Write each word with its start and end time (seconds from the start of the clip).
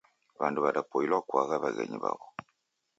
Wandu 0.39 0.59
wadapoila 0.65 1.17
kuagha 1.27 1.57
waghenyi 1.63 1.97
wawo. 2.03 2.25